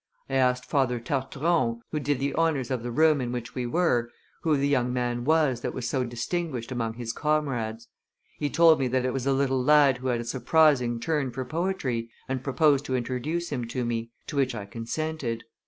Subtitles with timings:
[0.27, 4.09] I asked Father Tarteron, who did the honors of the room in which we were,
[4.41, 7.87] who the young man was that was so distinguished amongst his comrades.
[8.39, 11.45] He told me that it was a little lad who had a surprising turn for
[11.45, 15.43] poetry, and proposed to introduce him to me; to which I consented.